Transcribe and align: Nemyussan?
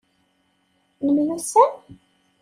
Nemyussan? 1.01 1.71